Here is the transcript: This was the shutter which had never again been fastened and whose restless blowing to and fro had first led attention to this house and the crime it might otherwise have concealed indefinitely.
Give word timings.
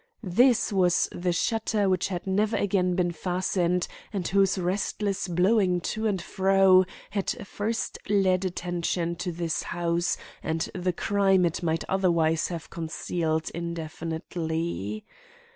This 0.33 0.73
was 0.73 1.07
the 1.11 1.31
shutter 1.31 1.87
which 1.87 2.07
had 2.07 2.25
never 2.25 2.57
again 2.57 2.95
been 2.95 3.11
fastened 3.11 3.87
and 4.11 4.27
whose 4.27 4.57
restless 4.57 5.27
blowing 5.27 5.79
to 5.93 6.07
and 6.07 6.19
fro 6.19 6.85
had 7.11 7.45
first 7.47 7.99
led 8.09 8.43
attention 8.43 9.15
to 9.17 9.31
this 9.31 9.61
house 9.61 10.17
and 10.41 10.67
the 10.73 10.91
crime 10.91 11.45
it 11.45 11.61
might 11.61 11.83
otherwise 11.87 12.47
have 12.47 12.71
concealed 12.71 13.51
indefinitely. 13.51 15.05